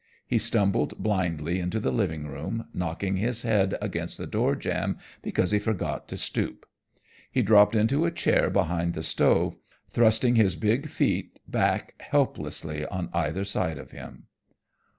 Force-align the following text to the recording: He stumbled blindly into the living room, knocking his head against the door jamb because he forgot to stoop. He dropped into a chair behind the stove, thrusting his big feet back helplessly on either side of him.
He 0.25 0.39
stumbled 0.39 0.97
blindly 0.97 1.59
into 1.59 1.79
the 1.79 1.91
living 1.91 2.25
room, 2.25 2.65
knocking 2.73 3.17
his 3.17 3.43
head 3.43 3.77
against 3.79 4.17
the 4.17 4.25
door 4.25 4.55
jamb 4.55 4.97
because 5.21 5.51
he 5.51 5.59
forgot 5.59 6.07
to 6.07 6.17
stoop. 6.17 6.65
He 7.31 7.43
dropped 7.43 7.75
into 7.75 8.05
a 8.07 8.11
chair 8.11 8.49
behind 8.49 8.95
the 8.95 9.03
stove, 9.03 9.57
thrusting 9.91 10.33
his 10.37 10.55
big 10.55 10.87
feet 10.89 11.37
back 11.47 11.93
helplessly 11.99 12.83
on 12.87 13.11
either 13.13 13.45
side 13.45 13.77
of 13.77 13.91
him. 13.91 14.23